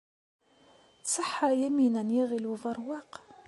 Tṣeḥḥa 1.03 1.49
Yamina 1.59 2.01
n 2.07 2.09
Yiɣil 2.15 2.45
Ubeṛwaq? 2.53 3.11